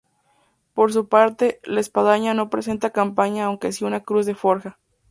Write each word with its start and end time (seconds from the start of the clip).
Por 0.73 0.91
su 0.91 1.07
parte, 1.09 1.59
la 1.63 1.79
espadaña 1.79 2.33
no 2.33 2.49
presenta 2.49 2.89
campana 2.89 3.45
aunque 3.45 3.71
sí 3.71 3.85
una 3.85 3.99
cruz 4.01 4.25
de 4.25 4.33
forja. 4.33 4.79